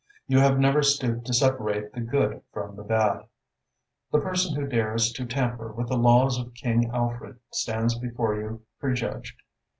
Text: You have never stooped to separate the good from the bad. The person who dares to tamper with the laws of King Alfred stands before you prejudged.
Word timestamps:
You 0.25 0.39
have 0.39 0.57
never 0.57 0.81
stooped 0.81 1.27
to 1.27 1.33
separate 1.35 1.93
the 1.93 2.01
good 2.01 2.41
from 2.51 2.75
the 2.75 2.81
bad. 2.81 3.27
The 4.11 4.17
person 4.19 4.55
who 4.55 4.65
dares 4.65 5.11
to 5.11 5.27
tamper 5.27 5.71
with 5.71 5.89
the 5.89 5.95
laws 5.95 6.39
of 6.39 6.55
King 6.55 6.89
Alfred 6.91 7.37
stands 7.51 7.95
before 7.99 8.35
you 8.41 8.63
prejudged. 8.79 9.39